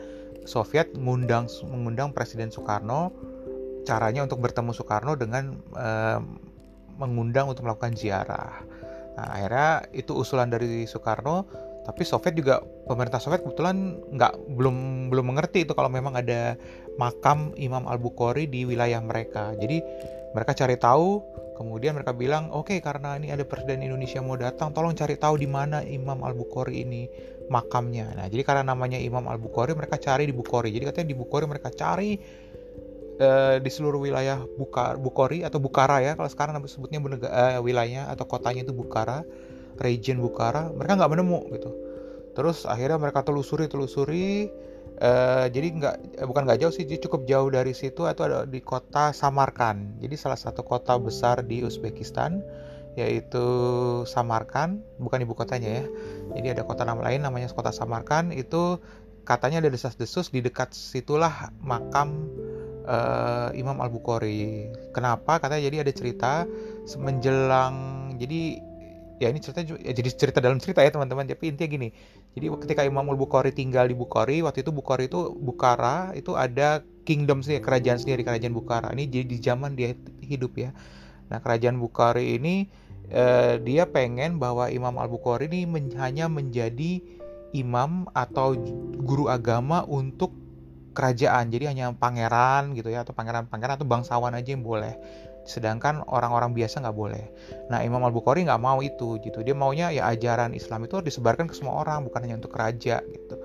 Soviet 0.44 0.92
mengundang 0.98 1.46
mengundang 1.70 2.10
Presiden 2.12 2.50
Soekarno 2.50 3.14
caranya 3.88 4.26
untuk 4.26 4.42
bertemu 4.44 4.72
Soekarno 4.76 5.14
dengan 5.16 5.56
uh, 5.78 6.20
mengundang 7.00 7.48
untuk 7.48 7.64
melakukan 7.64 7.96
ziarah. 7.96 8.60
Nah, 9.16 9.28
akhirnya 9.36 9.70
itu 9.96 10.16
usulan 10.16 10.52
dari 10.52 10.84
Soekarno, 10.88 11.48
tapi 11.90 12.06
Soviet 12.06 12.38
juga 12.38 12.62
pemerintah 12.86 13.18
Soviet 13.18 13.42
kebetulan 13.42 13.98
nggak 14.14 14.54
belum 14.54 15.10
belum 15.10 15.26
mengerti 15.34 15.66
itu 15.66 15.74
kalau 15.74 15.90
memang 15.90 16.14
ada 16.14 16.54
makam 17.02 17.58
Imam 17.58 17.90
Al 17.90 17.98
Bukhari 17.98 18.46
di 18.46 18.70
wilayah 18.70 19.02
mereka. 19.02 19.58
Jadi 19.58 19.82
mereka 20.38 20.54
cari 20.54 20.78
tahu, 20.78 21.26
kemudian 21.58 21.98
mereka 21.98 22.14
bilang, 22.14 22.54
oke 22.54 22.70
okay, 22.70 22.78
karena 22.78 23.18
ini 23.18 23.34
ada 23.34 23.42
presiden 23.42 23.82
Indonesia 23.82 24.22
mau 24.22 24.38
datang, 24.38 24.70
tolong 24.70 24.94
cari 24.94 25.18
tahu 25.18 25.42
di 25.42 25.50
mana 25.50 25.82
Imam 25.82 26.22
Al 26.22 26.38
Bukhari 26.38 26.86
ini 26.86 27.10
makamnya. 27.50 28.14
Nah, 28.14 28.30
jadi 28.30 28.46
karena 28.46 28.70
namanya 28.70 29.02
Imam 29.02 29.26
Al 29.26 29.42
Bukhari, 29.42 29.74
mereka 29.74 29.98
cari 29.98 30.30
di 30.30 30.36
Bukhari. 30.38 30.70
Jadi 30.70 30.86
katanya 30.86 31.08
di 31.10 31.18
Bukhari 31.18 31.50
mereka 31.50 31.74
cari 31.74 32.14
uh, 33.20 33.56
di 33.60 33.70
seluruh 33.70 34.00
wilayah 34.00 34.40
Bukhari 35.02 35.44
atau 35.44 35.60
Bukhara 35.60 36.02
ya 36.02 36.16
kalau 36.16 36.30
sekarang 36.32 36.56
sebutnya 36.66 37.02
uh, 37.04 37.60
wilayahnya 37.62 38.08
atau 38.10 38.26
kotanya 38.26 38.64
itu 38.64 38.74
Bukhara 38.74 39.22
region 39.82 40.20
Bukhara 40.20 40.72
mereka 40.72 41.00
nggak 41.00 41.12
menemu 41.12 41.40
gitu 41.56 41.72
terus 42.38 42.64
akhirnya 42.64 43.02
mereka 43.02 43.26
telusuri 43.26 43.66
telusuri 43.68 44.48
uh, 45.02 45.48
jadi 45.50 45.68
nggak 45.76 45.96
bukan 46.30 46.44
nggak 46.48 46.60
jauh 46.62 46.74
sih 46.74 46.86
cukup 46.88 47.26
jauh 47.26 47.50
dari 47.52 47.74
situ 47.74 48.06
atau 48.06 48.30
ada 48.30 48.40
di 48.46 48.62
kota 48.64 49.12
Samarkand 49.12 50.00
jadi 50.00 50.16
salah 50.16 50.40
satu 50.40 50.64
kota 50.64 50.96
besar 51.00 51.44
di 51.44 51.66
Uzbekistan 51.66 52.44
yaitu 52.98 53.46
Samarkand 54.04 54.84
bukan 55.00 55.24
ibu 55.24 55.34
kotanya 55.36 55.84
ya 55.84 55.86
jadi 56.36 56.48
ada 56.60 56.64
kota 56.68 56.84
nama 56.84 57.00
lain 57.06 57.24
namanya 57.24 57.48
kota 57.52 57.72
Samarkand 57.72 58.36
itu 58.36 58.82
katanya 59.30 59.62
ada 59.62 59.70
desas-desus 59.70 60.34
di 60.34 60.42
dekat 60.42 60.74
situlah 60.74 61.54
makam 61.62 62.28
uh, 62.90 63.50
Imam 63.54 63.78
Al 63.78 63.94
Bukhari. 63.94 64.74
Kenapa? 64.90 65.38
Katanya 65.38 65.70
jadi 65.70 65.78
ada 65.86 65.94
cerita 65.94 66.34
menjelang 66.98 67.76
jadi 68.18 68.58
ya 69.20 69.28
ini 69.28 69.44
cerita 69.44 69.60
ya 69.62 69.92
jadi 69.92 70.10
cerita 70.16 70.40
dalam 70.40 70.58
cerita 70.58 70.80
ya 70.80 70.90
teman-teman. 70.90 71.28
Tapi 71.28 71.52
intinya 71.52 71.70
gini 71.70 71.90
jadi 72.34 72.46
ketika 72.56 72.82
Imam 72.88 73.04
Al 73.06 73.20
Bukhari 73.20 73.52
tinggal 73.52 73.92
di 73.92 73.96
Bukhari 73.96 74.40
waktu 74.40 74.64
itu 74.64 74.72
Bukhari 74.72 75.12
itu 75.12 75.36
Bukhara 75.36 76.16
itu 76.16 76.34
ada 76.40 76.82
kingdom 77.04 77.44
sendiri 77.44 77.62
kerajaan 77.62 78.00
sendiri 78.00 78.24
kerajaan 78.24 78.56
Bukhara. 78.56 78.96
Ini 78.96 79.06
jadi 79.12 79.26
di 79.28 79.38
zaman 79.44 79.76
dia 79.76 79.92
hidup 80.24 80.56
ya. 80.56 80.72
Nah 81.28 81.44
kerajaan 81.44 81.78
Bukhari 81.78 82.40
ini 82.40 82.72
eh, 83.12 83.60
dia 83.62 83.84
pengen 83.86 84.40
bahwa 84.40 84.72
Imam 84.72 84.96
Al 84.96 85.12
Bukhari 85.12 85.52
ini 85.52 85.68
men 85.68 85.92
hanya 86.00 86.32
menjadi 86.32 87.04
imam 87.52 88.06
atau 88.14 88.54
guru 89.02 89.28
agama 89.28 89.84
untuk 89.84 90.32
kerajaan. 90.94 91.50
Jadi 91.50 91.66
hanya 91.70 91.92
pangeran 91.96 92.78
gitu 92.78 92.94
ya 92.94 93.02
atau 93.02 93.14
pangeran-pangeran 93.16 93.80
atau 93.80 93.88
bangsawan 93.88 94.34
aja 94.36 94.50
yang 94.54 94.66
boleh 94.66 94.98
sedangkan 95.48 96.06
orang-orang 96.10 96.52
biasa 96.54 96.84
nggak 96.84 96.98
boleh. 96.98 97.24
Nah 97.72 97.82
Imam 97.82 98.02
Al 98.04 98.14
Bukhari 98.14 98.46
nggak 98.46 98.62
mau 98.62 98.80
itu 98.84 99.18
gitu. 99.24 99.42
Dia 99.42 99.56
maunya 99.56 99.90
ya 99.90 100.10
ajaran 100.12 100.54
Islam 100.54 100.86
itu 100.86 101.00
disebarkan 101.02 101.50
ke 101.50 101.56
semua 101.56 101.82
orang 101.82 102.06
bukan 102.06 102.26
hanya 102.26 102.38
untuk 102.40 102.54
raja 102.56 103.02
gitu. 103.02 103.36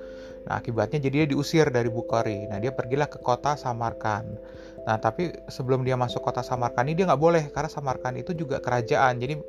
Nah 0.45 0.61
akibatnya 0.61 1.01
jadi 1.01 1.25
dia 1.25 1.29
diusir 1.33 1.67
dari 1.73 1.89
Bukhari. 1.89 2.45
Nah 2.51 2.61
dia 2.61 2.75
pergilah 2.75 3.09
ke 3.09 3.19
kota 3.21 3.55
Samarkand 3.59 4.39
nah 4.85 5.01
tapi 5.01 5.33
sebelum 5.49 5.81
dia 5.81 5.97
masuk 5.97 6.21
kota 6.21 6.45
Samarkand 6.45 6.93
ini 6.93 7.01
dia 7.01 7.09
nggak 7.09 7.17
boleh 7.17 7.49
karena 7.49 7.73
Samarkand 7.73 8.21
itu 8.21 8.37
juga 8.37 8.61
kerajaan. 8.61 9.17
Jadi 9.17 9.41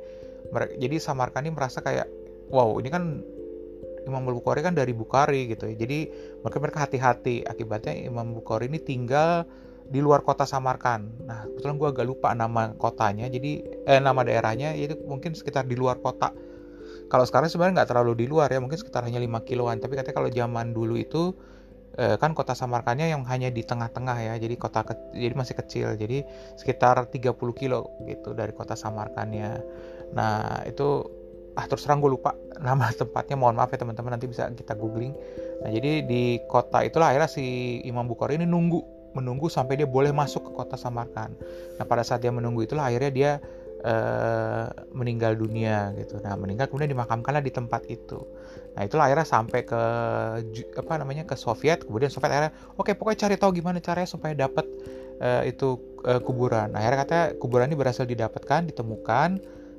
jadi 0.80 0.96
Samarkand 0.96 1.44
ini 1.44 1.52
merasa 1.52 1.84
kayak 1.84 2.08
wow 2.48 2.80
ini 2.80 2.88
kan 2.88 3.20
Imam 4.06 4.22
Bukhari 4.22 4.62
kan 4.62 4.72
dari 4.72 4.94
Bukhari 4.94 5.50
gitu 5.50 5.66
ya. 5.66 5.74
Jadi 5.74 6.08
mereka 6.40 6.58
mereka 6.62 6.78
hati-hati. 6.86 7.42
Akibatnya 7.42 7.92
Imam 7.92 8.32
Bukhari 8.32 8.70
ini 8.70 8.78
tinggal 8.78 9.44
di 9.86 10.00
luar 10.02 10.22
kota 10.26 10.42
Samarkand. 10.42 11.26
Nah, 11.26 11.46
kebetulan 11.46 11.76
gue 11.78 11.88
agak 11.94 12.06
lupa 12.06 12.28
nama 12.34 12.74
kotanya. 12.74 13.30
Jadi 13.30 13.62
eh, 13.86 14.00
nama 14.02 14.26
daerahnya 14.26 14.74
itu 14.74 14.98
mungkin 15.06 15.32
sekitar 15.32 15.64
di 15.66 15.78
luar 15.78 16.02
kota. 16.02 16.34
Kalau 17.06 17.22
sekarang 17.22 17.46
sebenarnya 17.46 17.82
nggak 17.82 17.90
terlalu 17.94 18.12
di 18.18 18.26
luar 18.26 18.50
ya, 18.50 18.58
mungkin 18.58 18.78
sekitar 18.78 19.06
hanya 19.06 19.22
5 19.22 19.46
kiloan. 19.46 19.78
Tapi 19.78 19.94
katanya 19.94 20.16
kalau 20.18 20.30
zaman 20.30 20.74
dulu 20.74 20.98
itu 20.98 21.34
eh, 21.98 22.18
kan 22.18 22.34
kota 22.34 22.58
Samarkandnya 22.58 23.06
yang 23.14 23.22
hanya 23.30 23.48
di 23.54 23.62
tengah-tengah 23.62 24.16
ya. 24.18 24.34
Jadi 24.42 24.54
kota 24.58 24.82
ke, 24.82 24.94
jadi 25.14 25.34
masih 25.38 25.54
kecil. 25.54 25.88
Jadi 25.94 26.26
sekitar 26.58 27.06
30 27.06 27.34
kilo 27.54 27.94
gitu 28.04 28.34
dari 28.34 28.50
kota 28.50 28.74
Samarkandnya. 28.74 29.62
Nah, 30.14 30.66
itu 30.66 31.06
ah 31.56 31.64
terus 31.64 31.88
terang 31.88 32.04
gue 32.04 32.12
lupa 32.12 32.36
nama 32.66 32.92
tempatnya 32.92 33.34
mohon 33.40 33.56
maaf 33.56 33.72
ya 33.72 33.80
teman-teman 33.80 34.20
nanti 34.20 34.28
bisa 34.28 34.44
kita 34.52 34.76
googling 34.76 35.16
nah 35.64 35.72
jadi 35.72 36.04
di 36.04 36.36
kota 36.44 36.84
itulah 36.84 37.16
akhirnya 37.16 37.32
si 37.32 37.80
Imam 37.88 38.04
Bukhari 38.04 38.36
ini 38.36 38.44
nunggu 38.44 38.95
menunggu 39.16 39.48
sampai 39.48 39.80
dia 39.80 39.88
boleh 39.88 40.12
masuk 40.12 40.46
ke 40.46 40.50
kota 40.52 40.76
Samarkand 40.76 41.32
nah 41.80 41.84
pada 41.88 42.04
saat 42.04 42.20
dia 42.20 42.30
menunggu 42.30 42.68
itulah 42.68 42.84
akhirnya 42.92 43.12
dia 43.12 43.32
uh, 43.86 44.66
meninggal 44.90 45.38
dunia 45.38 45.94
gitu. 46.00 46.18
Nah 46.22 46.34
meninggal 46.38 46.66
kemudian 46.70 46.90
dimakamkanlah 46.90 47.42
di 47.44 47.52
tempat 47.54 47.86
itu. 47.86 48.18
Nah 48.74 48.82
itulah 48.86 49.10
akhirnya 49.10 49.28
sampai 49.28 49.62
ke 49.66 49.82
apa 50.76 50.92
namanya 50.98 51.24
ke 51.28 51.38
Soviet. 51.38 51.86
Kemudian 51.86 52.10
Soviet 52.10 52.32
akhirnya 52.34 52.52
oke 52.76 52.90
okay, 52.90 52.94
pokoknya 52.98 53.28
cari 53.28 53.36
tahu 53.36 53.50
gimana 53.54 53.78
caranya 53.78 54.08
supaya 54.08 54.32
dapat 54.34 54.66
uh, 55.20 55.42
itu 55.46 55.78
uh, 56.04 56.20
kuburan. 56.22 56.74
Nah, 56.74 56.82
akhirnya 56.82 56.98
katanya 57.04 57.26
kuburan 57.38 57.66
ini 57.70 57.76
berhasil 57.78 58.04
didapatkan 58.04 58.68
ditemukan. 58.72 59.28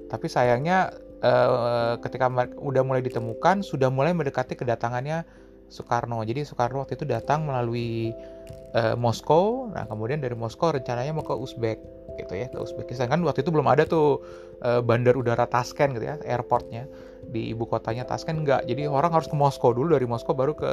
Tapi 0.07 0.25
sayangnya 0.31 0.95
uh, 1.19 1.99
ketika 1.99 2.31
udah 2.57 2.81
mulai 2.87 3.03
ditemukan 3.03 3.59
sudah 3.59 3.91
mulai 3.91 4.15
mendekati 4.15 4.55
kedatangannya 4.55 5.27
Soekarno. 5.67 6.23
Jadi 6.23 6.47
Soekarno 6.47 6.83
waktu 6.83 6.95
itu 6.95 7.05
datang 7.07 7.47
melalui 7.47 8.15
uh, 8.75 8.95
Moskow. 8.95 9.67
Nah, 9.71 9.83
kemudian 9.87 10.23
dari 10.23 10.33
Moskow 10.33 10.71
rencananya 10.71 11.11
mau 11.11 11.23
ke 11.23 11.35
Uzbek 11.35 11.79
gitu 12.17 12.33
ya, 12.33 12.47
ke 12.49 12.57
Uzbekistan. 12.57 13.11
Kan 13.11 13.21
waktu 13.27 13.45
itu 13.45 13.51
belum 13.53 13.67
ada 13.67 13.83
tuh 13.85 14.23
uh, 14.63 14.81
bandar 14.81 15.13
udara 15.13 15.45
Tashkent 15.45 15.95
gitu 15.99 16.07
ya, 16.07 16.15
airportnya 16.25 16.89
di 17.27 17.51
ibu 17.51 17.67
kotanya 17.67 18.07
Tashkent 18.07 18.47
enggak. 18.47 18.65
Jadi 18.65 18.87
orang 18.87 19.11
harus 19.13 19.27
ke 19.27 19.35
Moskow 19.35 19.75
dulu 19.75 19.93
dari 19.95 20.07
Moskow 20.07 20.33
baru 20.33 20.55
ke 20.55 20.71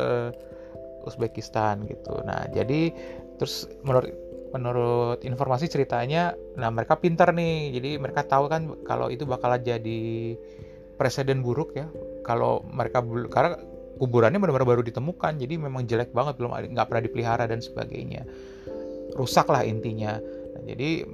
Uzbekistan 1.05 1.85
gitu. 1.85 2.25
Nah, 2.25 2.49
jadi 2.49 2.95
terus 3.37 3.69
menurut 3.85 4.09
menurut 4.55 5.19
informasi 5.27 5.67
ceritanya 5.67 6.33
nah 6.55 6.71
mereka 6.71 6.97
pintar 6.97 7.35
nih. 7.35 7.75
Jadi 7.75 7.91
mereka 7.99 8.25
tahu 8.25 8.47
kan 8.47 8.71
kalau 8.87 9.11
itu 9.11 9.27
bakal 9.27 9.59
jadi 9.59 10.39
presiden 10.97 11.43
buruk 11.43 11.75
ya. 11.77 11.91
Kalau 12.25 12.65
mereka 12.65 13.05
karena 13.29 13.61
kuburannya 14.01 14.43
benar-benar 14.43 14.67
baru 14.67 14.83
ditemukan 14.83 15.39
jadi 15.39 15.55
memang 15.59 15.87
jelek 15.87 16.11
banget 16.11 16.35
belum 16.41 16.51
nggak 16.75 16.87
pernah 16.91 17.05
dipelihara 17.05 17.45
dan 17.47 17.63
sebagainya. 17.63 18.27
Rusak 19.15 19.47
lah 19.47 19.63
intinya. 19.63 20.19
Nah, 20.19 20.63
jadi 20.67 21.07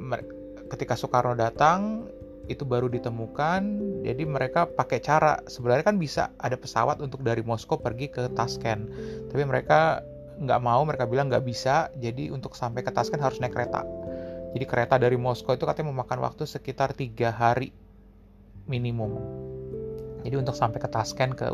ketika 0.73 0.97
Soekarno 0.97 1.37
datang 1.37 2.09
itu 2.51 2.67
baru 2.67 2.91
ditemukan 2.91 3.63
jadi 4.03 4.27
mereka 4.27 4.67
pakai 4.67 4.99
cara 4.99 5.39
sebenarnya 5.47 5.87
kan 5.87 5.97
bisa 6.03 6.35
ada 6.43 6.59
pesawat 6.59 6.99
untuk 6.99 7.23
dari 7.23 7.47
Moskow 7.47 7.79
pergi 7.79 8.11
ke 8.11 8.27
Tashkent 8.35 8.91
tapi 9.31 9.43
mereka 9.47 10.03
nggak 10.41 10.61
mau 10.65 10.83
mereka 10.83 11.07
bilang 11.07 11.31
nggak 11.31 11.47
bisa 11.47 11.93
jadi 12.01 12.33
untuk 12.35 12.59
sampai 12.59 12.83
ke 12.83 12.91
Tashkent 12.91 13.21
harus 13.21 13.39
naik 13.39 13.53
kereta. 13.55 13.85
Jadi 14.51 14.65
kereta 14.67 14.99
dari 14.99 15.15
Moskow 15.15 15.55
itu 15.55 15.63
katanya 15.63 15.95
memakan 15.95 16.27
waktu 16.27 16.43
sekitar 16.43 16.91
tiga 16.97 17.31
hari 17.31 17.71
minimum. 18.67 19.15
Jadi 20.27 20.35
untuk 20.41 20.57
sampai 20.57 20.81
ke 20.81 20.89
Tashkent 20.89 21.37
ke 21.37 21.47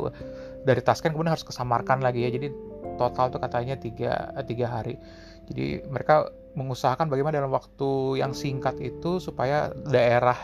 dari 0.67 0.83
Tashkent 0.83 1.15
kemudian 1.15 1.33
harus 1.39 1.47
ke 1.47 1.55
Samarkand 1.55 2.03
lagi 2.03 2.27
ya. 2.27 2.31
Jadi 2.35 2.51
total 2.99 3.31
tuh 3.31 3.39
katanya 3.39 3.79
tiga 3.79 4.35
tiga 4.43 4.67
hari. 4.67 4.99
Jadi 5.47 5.87
mereka 5.87 6.27
mengusahakan 6.59 7.07
bagaimana 7.07 7.39
dalam 7.39 7.55
waktu 7.55 8.19
yang 8.19 8.35
singkat 8.35 8.83
itu 8.83 9.23
supaya 9.23 9.71
daerah 9.87 10.35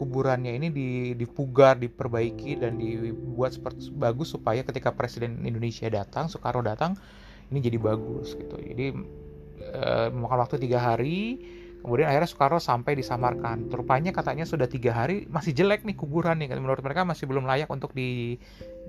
kuburannya 0.00 0.56
ini 0.56 0.68
dipugar, 1.14 1.76
diperbaiki 1.76 2.58
dan 2.58 2.80
dibuat 2.80 3.54
seperti 3.54 3.92
bagus 3.92 4.32
supaya 4.32 4.64
ketika 4.64 4.94
Presiden 4.94 5.44
Indonesia 5.44 5.86
datang, 5.92 6.32
Soekarno 6.32 6.64
datang, 6.64 6.96
ini 7.52 7.58
jadi 7.60 7.76
bagus 7.76 8.34
gitu. 8.34 8.56
Jadi 8.56 8.96
eh, 9.62 10.08
memakan 10.08 10.38
waktu 10.48 10.56
tiga 10.62 10.80
hari, 10.80 11.42
Kemudian 11.82 12.06
akhirnya 12.06 12.30
Soekarno 12.30 12.62
sampai 12.62 12.94
di 12.94 13.02
Samarkand. 13.02 13.74
Rupanya 13.74 14.14
katanya 14.14 14.46
sudah 14.46 14.70
tiga 14.70 14.94
hari 14.94 15.26
masih 15.26 15.50
jelek 15.50 15.82
nih 15.82 15.98
kuburan 15.98 16.38
nih. 16.38 16.54
Menurut 16.54 16.78
mereka 16.78 17.02
masih 17.02 17.26
belum 17.26 17.42
layak 17.42 17.66
untuk 17.74 17.90
di, 17.90 18.38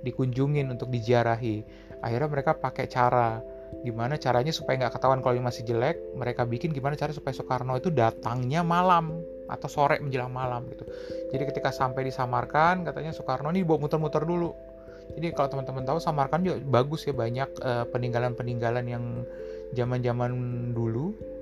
dikunjungin, 0.05 0.69
untuk 0.69 0.93
diziarahi. 0.93 1.65
Akhirnya 2.05 2.29
mereka 2.29 2.53
pakai 2.53 2.85
cara 2.85 3.41
gimana 3.81 4.21
caranya 4.21 4.53
supaya 4.53 4.77
nggak 4.85 4.93
ketahuan 4.93 5.25
kalau 5.25 5.41
masih 5.41 5.65
jelek. 5.65 5.97
Mereka 6.13 6.45
bikin 6.45 6.69
gimana 6.69 6.93
cara 6.93 7.09
supaya 7.09 7.33
Soekarno 7.33 7.73
itu 7.81 7.89
datangnya 7.89 8.61
malam 8.61 9.25
atau 9.49 9.65
sore 9.65 9.97
menjelang 9.97 10.29
malam 10.29 10.69
gitu. 10.69 10.85
Jadi 11.33 11.43
ketika 11.49 11.73
sampai 11.73 12.05
di 12.05 12.13
Samarkand 12.13 12.85
katanya 12.85 13.09
Soekarno 13.09 13.49
ini 13.49 13.65
bawa 13.65 13.89
muter-muter 13.89 14.21
dulu. 14.21 14.53
Jadi 15.17 15.33
kalau 15.33 15.49
teman-teman 15.49 15.83
tahu 15.83 15.97
Samarkand 15.97 16.45
juga 16.45 16.57
bagus 16.61 17.09
ya 17.09 17.13
banyak 17.17 17.49
uh, 17.59 17.85
peninggalan-peninggalan 17.89 18.85
yang 18.85 19.25
zaman-zaman 19.73 20.31
dulu 20.71 21.32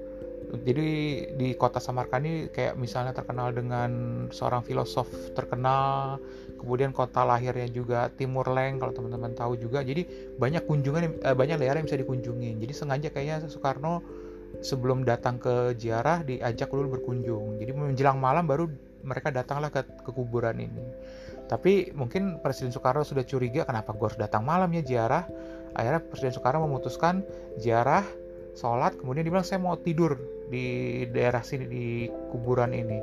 jadi 0.51 0.89
di 1.31 1.55
kota 1.55 1.79
Samarkand 1.79 2.23
ini 2.27 2.35
kayak 2.51 2.75
misalnya 2.75 3.15
terkenal 3.15 3.55
dengan 3.55 3.91
seorang 4.35 4.61
filosof 4.67 5.07
terkenal 5.31 6.19
kemudian 6.59 6.91
kota 6.93 7.23
lahirnya 7.25 7.65
juga 7.71 8.11
Timur 8.13 8.45
Leng 8.51 8.77
kalau 8.77 8.93
teman-teman 8.93 9.33
tahu 9.33 9.57
juga. 9.57 9.81
Jadi 9.81 10.35
banyak 10.37 10.67
kunjungan 10.67 11.01
eh, 11.23 11.35
banyak 11.35 11.57
daerah 11.57 11.79
yang 11.81 11.87
bisa 11.87 11.97
dikunjungi 11.97 12.61
jadi 12.61 12.73
sengaja 12.75 13.07
kayaknya 13.09 13.47
Soekarno 13.47 14.03
sebelum 14.59 15.07
datang 15.07 15.39
ke 15.39 15.73
ziarah 15.79 16.21
diajak 16.21 16.69
dulu 16.69 16.99
berkunjung. 16.99 17.57
Jadi 17.57 17.71
menjelang 17.71 18.19
malam 18.19 18.45
baru 18.45 18.67
mereka 19.01 19.33
datanglah 19.33 19.73
ke, 19.73 19.81
ke 19.81 20.11
kuburan 20.13 20.61
ini. 20.61 20.85
Tapi 21.49 21.91
mungkin 21.91 22.39
Presiden 22.39 22.71
Soekarno 22.71 23.03
sudah 23.03 23.25
curiga 23.27 23.67
kenapa 23.67 23.91
gue 23.91 24.05
harus 24.07 24.19
datang 24.19 24.43
malam 24.45 24.71
ya 24.71 24.83
ziarah? 24.83 25.25
Akhirnya 25.75 26.03
Presiden 26.03 26.35
Soekarno 26.35 26.67
memutuskan 26.67 27.25
ziarah 27.57 28.03
sholat 28.55 28.99
kemudian 28.99 29.23
dibilang 29.23 29.47
saya 29.47 29.63
mau 29.63 29.79
tidur 29.79 30.19
di 30.51 30.65
daerah 31.07 31.39
sini 31.39 31.65
di 31.65 31.85
kuburan 32.29 32.75
ini. 32.75 32.99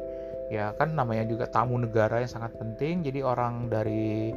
Ya 0.52 0.72
kan 0.76 0.92
namanya 0.96 1.24
juga 1.28 1.48
tamu 1.48 1.80
negara 1.80 2.20
yang 2.20 2.28
sangat 2.28 2.56
penting. 2.56 3.04
Jadi 3.04 3.24
orang 3.24 3.72
dari 3.72 4.32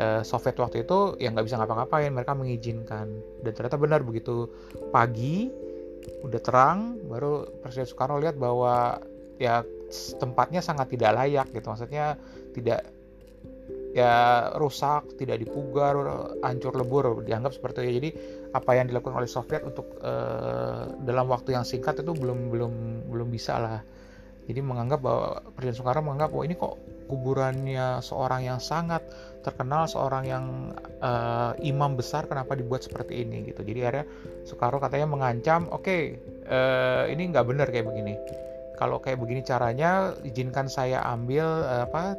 uh, 0.00 0.24
Soviet 0.24 0.56
waktu 0.56 0.84
itu 0.88 1.20
yang 1.20 1.36
nggak 1.36 1.46
bisa 1.48 1.60
ngapa-ngapain. 1.60 2.12
Mereka 2.12 2.32
mengizinkan. 2.32 3.06
Dan 3.44 3.52
ternyata 3.52 3.76
benar 3.76 4.00
begitu 4.04 4.48
pagi 4.92 5.48
udah 6.24 6.40
terang 6.40 6.96
baru 7.04 7.44
Presiden 7.60 7.84
Soekarno 7.84 8.16
lihat 8.16 8.40
bahwa 8.40 8.96
ya 9.36 9.60
tempatnya 10.20 10.64
sangat 10.64 10.88
tidak 10.92 11.16
layak 11.16 11.48
gitu. 11.52 11.68
Maksudnya 11.68 12.16
tidak 12.56 12.88
ya 13.96 14.48
rusak, 14.56 15.16
tidak 15.16 15.40
dipugar, 15.40 15.96
hancur 16.44 16.76
lebur 16.76 17.24
dianggap 17.24 17.56
seperti 17.56 17.88
itu. 17.88 17.92
Jadi 18.00 18.10
apa 18.52 18.70
yang 18.76 18.88
dilakukan 18.88 19.16
oleh 19.18 19.28
Soviet 19.28 19.60
untuk 19.64 20.00
uh, 20.00 20.88
dalam 21.04 21.28
waktu 21.28 21.52
yang 21.52 21.68
singkat 21.68 22.00
itu 22.00 22.12
belum 22.16 22.48
belum 22.48 22.72
belum 23.12 23.28
bisa 23.28 23.60
lah. 23.60 23.80
Jadi 24.48 24.64
menganggap 24.64 25.04
bahwa 25.04 25.44
Presiden 25.52 25.76
Soekarno 25.76 26.08
menganggap 26.08 26.32
bahwa 26.32 26.44
ini 26.48 26.56
kok 26.56 26.74
kuburannya 27.08 28.00
seorang 28.00 28.48
yang 28.48 28.60
sangat 28.60 29.04
terkenal, 29.44 29.84
seorang 29.84 30.24
yang 30.24 30.44
uh, 31.04 31.52
imam 31.60 32.00
besar, 32.00 32.24
kenapa 32.24 32.56
dibuat 32.56 32.80
seperti 32.80 33.28
ini 33.28 33.52
gitu. 33.52 33.60
Jadi 33.60 33.80
akhirnya 33.84 34.06
Soekarno 34.48 34.80
katanya 34.80 35.04
mengancam, 35.04 35.68
oke 35.68 35.84
okay, 35.84 36.16
uh, 36.48 37.04
eh, 37.08 37.12
ini 37.12 37.28
nggak 37.28 37.44
benar 37.44 37.68
kayak 37.68 37.92
begini. 37.92 38.16
Kalau 38.80 39.04
kayak 39.04 39.20
begini 39.20 39.44
caranya, 39.44 40.16
izinkan 40.24 40.72
saya 40.72 41.04
ambil 41.04 41.44
uh, 41.44 41.84
apa 41.84 42.16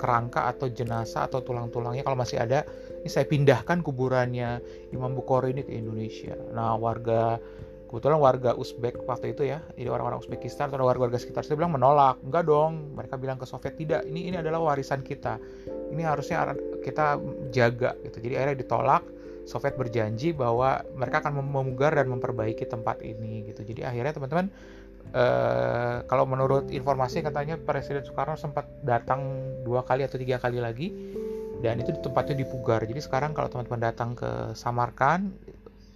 kerangka 0.00 0.48
atau 0.48 0.72
jenazah 0.72 1.28
atau 1.28 1.44
tulang-tulangnya 1.44 2.00
kalau 2.00 2.16
masih 2.16 2.40
ada 2.40 2.64
ini 3.00 3.08
saya 3.08 3.24
pindahkan 3.24 3.80
kuburannya 3.80 4.60
Imam 4.92 5.16
Bukhari 5.16 5.56
ini 5.56 5.64
ke 5.64 5.72
Indonesia. 5.72 6.36
Nah 6.52 6.76
warga 6.76 7.40
kebetulan 7.88 8.22
warga 8.22 8.54
Uzbek 8.54 9.02
waktu 9.08 9.34
itu 9.34 9.48
ya 9.48 9.64
jadi 9.74 9.90
orang-orang 9.90 10.22
Uzbekistan 10.22 10.70
atau 10.70 10.86
warga-warga 10.86 11.16
sekitar 11.16 11.42
saya 11.42 11.56
bilang 11.56 11.72
menolak. 11.72 12.20
Enggak 12.20 12.44
dong 12.44 12.94
mereka 12.94 13.16
bilang 13.16 13.40
ke 13.40 13.48
Soviet 13.48 13.74
tidak 13.80 14.04
ini 14.04 14.28
ini 14.28 14.36
adalah 14.36 14.60
warisan 14.60 15.00
kita. 15.00 15.40
Ini 15.90 16.02
harusnya 16.04 16.52
kita 16.84 17.18
jaga 17.50 17.96
gitu. 18.04 18.20
Jadi 18.20 18.34
akhirnya 18.36 18.58
ditolak. 18.60 19.04
Soviet 19.48 19.74
berjanji 19.74 20.36
bahwa 20.36 20.84
mereka 20.94 21.24
akan 21.24 21.42
memugar 21.42 21.96
dan 21.96 22.06
memperbaiki 22.12 22.68
tempat 22.68 23.02
ini 23.02 23.48
gitu. 23.50 23.64
Jadi 23.64 23.82
akhirnya 23.82 24.14
teman-teman 24.14 24.52
Uh, 25.10 26.06
kalau 26.06 26.22
menurut 26.22 26.70
informasi 26.70 27.18
katanya 27.18 27.58
Presiden 27.58 28.06
Soekarno 28.06 28.38
sempat 28.38 28.70
datang 28.86 29.26
dua 29.66 29.82
kali 29.82 30.06
atau 30.06 30.14
tiga 30.22 30.38
kali 30.38 30.62
lagi 30.62 30.94
dan 31.60 31.80
itu 31.80 31.92
tempatnya 32.00 32.40
dipugar 32.44 32.80
jadi 32.84 33.00
sekarang 33.00 33.36
kalau 33.36 33.52
teman-teman 33.52 33.92
datang 33.92 34.16
ke 34.16 34.56
Samarkand 34.56 35.36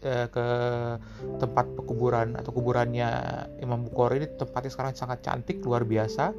uh, 0.04 0.28
ke 0.28 0.46
tempat 1.40 1.66
pekuburan 1.74 2.36
atau 2.36 2.52
kuburannya 2.52 3.08
Imam 3.58 3.88
Bukhari 3.88 4.22
ini 4.22 4.28
tempatnya 4.36 4.70
sekarang 4.70 4.94
sangat 4.94 5.24
cantik 5.24 5.64
luar 5.64 5.82
biasa 5.82 6.30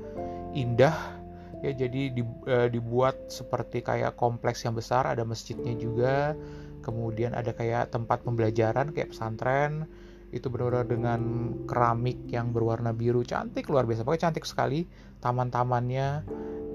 indah. 0.55 0.96
Ya 1.65 1.74
jadi 1.74 2.13
di, 2.13 2.22
uh, 2.22 2.70
dibuat 2.70 3.34
seperti 3.34 3.82
kayak 3.82 4.13
kompleks 4.15 4.62
yang 4.63 4.77
besar 4.77 5.10
ada 5.10 5.25
masjidnya 5.25 5.74
juga. 5.75 6.38
Kemudian 6.86 7.34
ada 7.34 7.50
kayak 7.50 7.89
tempat 7.89 8.22
pembelajaran 8.22 8.94
kayak 8.94 9.10
pesantren 9.10 9.89
itu 10.34 10.48
benar-benar 10.50 10.88
dengan 10.88 11.22
keramik 11.70 12.17
yang 12.29 12.50
berwarna 12.55 12.96
biru. 12.96 13.22
Cantik 13.22 13.70
luar 13.70 13.86
biasa. 13.86 14.01
Pokoknya 14.01 14.29
cantik 14.29 14.46
sekali 14.46 14.86
taman-tamannya. 15.22 16.08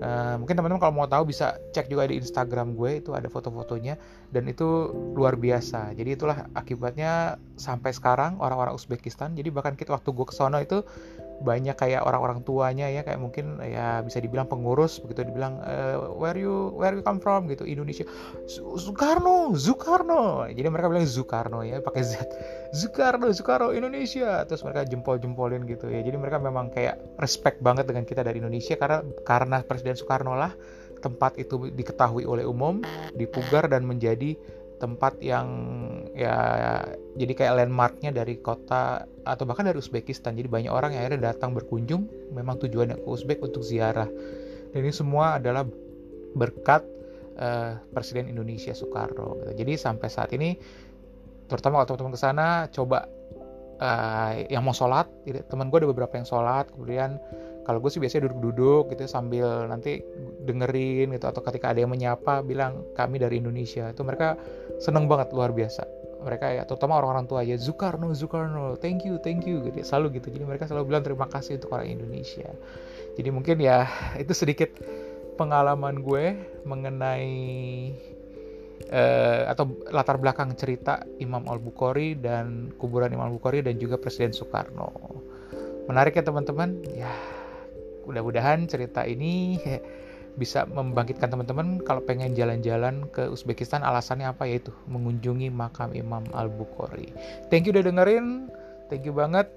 Uh, 0.00 0.40
mungkin 0.40 0.56
teman-teman 0.56 0.80
kalau 0.80 0.96
mau 0.96 1.04
tahu 1.04 1.28
bisa 1.28 1.60
cek 1.76 1.92
juga 1.92 2.08
di 2.08 2.16
Instagram 2.16 2.72
gue 2.72 3.04
itu 3.04 3.12
ada 3.12 3.28
foto-fotonya. 3.28 4.00
Dan 4.32 4.48
itu 4.48 4.92
luar 5.12 5.36
biasa. 5.36 5.92
Jadi 5.92 6.16
itulah 6.16 6.48
akibatnya 6.56 7.36
sampai 7.60 7.92
sekarang 7.92 8.40
orang-orang 8.40 8.72
Uzbekistan 8.72 9.36
jadi 9.36 9.52
bahkan 9.52 9.76
kita 9.76 9.92
waktu 9.92 10.08
gue 10.10 10.26
ke 10.26 10.34
sana 10.34 10.64
itu 10.64 10.80
banyak 11.40 11.72
kayak 11.74 12.04
orang-orang 12.04 12.44
tuanya 12.44 12.86
ya 12.92 13.00
kayak 13.00 13.16
mungkin 13.16 13.56
ya 13.64 14.04
bisa 14.04 14.20
dibilang 14.20 14.44
pengurus 14.44 15.00
begitu 15.00 15.24
dibilang 15.24 15.56
uh, 15.64 16.12
where 16.14 16.36
you 16.36 16.72
where 16.76 16.92
you 16.92 17.00
come 17.00 17.18
from? 17.18 17.48
gitu 17.48 17.64
Indonesia. 17.64 18.04
Soekarno 18.76 19.56
Soekarno. 19.56 20.44
Jadi 20.52 20.68
mereka 20.68 20.92
bilang 20.92 21.08
Soekarno 21.08 21.64
ya 21.64 21.80
pakai 21.80 22.02
Z. 22.04 22.12
Soekarno 22.78 23.32
Soekarno 23.32 23.72
Indonesia. 23.72 24.44
Terus 24.44 24.60
mereka 24.62 24.84
jempol-jempolin 24.86 25.64
gitu 25.64 25.88
ya. 25.88 26.04
Jadi 26.04 26.16
mereka 26.20 26.36
memang 26.36 26.68
kayak 26.70 27.00
respect 27.16 27.64
banget 27.64 27.88
dengan 27.88 28.04
kita 28.04 28.20
dari 28.20 28.38
Indonesia 28.38 28.76
karena 28.76 29.00
karena 29.24 29.64
Presiden 29.64 29.96
Soekarno 29.96 30.36
lah 30.36 30.52
tempat 31.00 31.40
itu 31.40 31.72
diketahui 31.72 32.28
oleh 32.28 32.44
umum 32.44 32.84
dipugar 33.16 33.66
dan 33.72 33.88
menjadi 33.88 34.36
tempat 34.80 35.20
yang 35.20 35.46
ya 36.16 36.34
jadi 37.14 37.32
kayak 37.36 37.52
landmarknya 37.60 38.10
dari 38.10 38.40
kota 38.40 39.04
atau 39.22 39.44
bahkan 39.44 39.68
dari 39.68 39.76
Uzbekistan. 39.76 40.34
Jadi 40.34 40.48
banyak 40.48 40.72
orang 40.72 40.96
yang 40.96 41.04
akhirnya 41.06 41.36
datang 41.36 41.52
berkunjung. 41.52 42.32
Memang 42.32 42.56
tujuannya 42.58 42.98
ke 42.98 43.06
Uzbek 43.06 43.44
untuk 43.44 43.60
ziarah. 43.60 44.08
Dan 44.72 44.78
ini 44.80 44.94
semua 44.94 45.36
adalah 45.36 45.68
berkat 46.34 46.82
uh, 47.36 47.76
Presiden 47.92 48.30
Indonesia 48.32 48.72
Soekarno. 48.72 49.52
Jadi 49.52 49.74
sampai 49.76 50.08
saat 50.08 50.30
ini, 50.32 50.54
terutama 51.50 51.82
kalau 51.82 51.94
teman-teman 51.94 52.14
ke 52.14 52.20
sana, 52.20 52.48
coba 52.70 53.10
uh, 53.82 54.32
yang 54.46 54.62
mau 54.62 54.74
sholat, 54.76 55.10
teman 55.50 55.68
gue 55.68 55.78
ada 55.82 55.88
beberapa 55.90 56.14
yang 56.14 56.28
sholat, 56.28 56.70
kemudian 56.70 57.18
kalau 57.66 57.78
gue 57.82 57.90
sih 57.92 58.00
biasanya 58.02 58.30
duduk-duduk 58.30 58.94
gitu 58.94 59.04
sambil 59.06 59.68
nanti 59.68 60.00
dengerin 60.42 61.12
gitu 61.14 61.26
atau 61.28 61.44
ketika 61.44 61.70
ada 61.70 61.84
yang 61.84 61.92
menyapa 61.92 62.40
bilang 62.42 62.82
kami 62.96 63.20
dari 63.20 63.38
Indonesia. 63.38 63.90
Itu 63.90 64.02
mereka 64.02 64.34
seneng 64.80 65.06
banget 65.06 65.30
luar 65.36 65.52
biasa. 65.52 65.84
Mereka 66.20 66.46
ya 66.52 66.62
terutama 66.68 67.00
orang-orang 67.00 67.24
tua 67.28 67.40
ya 67.40 67.56
Zukarno 67.56 68.12
Zukarno 68.12 68.76
thank 68.76 69.04
you 69.04 69.20
thank 69.20 69.44
you 69.44 69.60
gitu. 69.64 69.84
Selalu 69.84 70.20
gitu. 70.20 70.32
Jadi 70.32 70.44
mereka 70.48 70.64
selalu 70.66 70.96
bilang 70.96 71.04
terima 71.04 71.28
kasih 71.28 71.60
untuk 71.60 71.76
orang 71.76 71.88
Indonesia. 71.92 72.48
Jadi 73.14 73.28
mungkin 73.28 73.56
ya 73.60 73.84
itu 74.22 74.32
sedikit 74.32 74.72
pengalaman 75.36 76.04
gue 76.04 76.36
mengenai 76.68 77.32
uh, 78.92 79.42
atau 79.48 79.72
latar 79.88 80.20
belakang 80.20 80.52
cerita 80.56 81.00
Imam 81.16 81.44
Al 81.48 81.60
Bukhari 81.60 82.16
dan 82.16 82.72
kuburan 82.76 83.12
Imam 83.12 83.32
Al 83.32 83.34
Bukhari 83.36 83.64
dan 83.64 83.76
juga 83.80 83.96
Presiden 83.96 84.36
Soekarno. 84.36 84.92
Menarik 85.88 86.16
ya 86.16 86.24
teman-teman. 86.24 86.80
Ya 86.92 87.12
mudah-mudahan 88.04 88.66
cerita 88.66 89.04
ini 89.04 89.56
bisa 90.36 90.66
membangkitkan 90.68 91.30
teman-teman 91.32 91.82
kalau 91.82 92.02
pengen 92.04 92.34
jalan-jalan 92.36 93.06
ke 93.10 93.26
Uzbekistan 93.26 93.82
alasannya 93.82 94.30
apa 94.30 94.46
yaitu 94.46 94.70
mengunjungi 94.86 95.50
makam 95.50 95.90
Imam 95.96 96.24
Al-Bukhari. 96.34 97.10
Thank 97.48 97.66
you 97.66 97.72
udah 97.74 97.86
dengerin. 97.86 98.50
Thank 98.90 99.06
you 99.06 99.14
banget. 99.14 99.50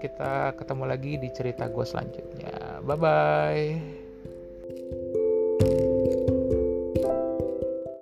Kita 0.00 0.52
ketemu 0.56 0.84
lagi 0.84 1.16
di 1.16 1.28
cerita 1.32 1.68
gue 1.68 1.84
selanjutnya. 1.84 2.84
Bye 2.84 2.98
bye. 3.00 4.04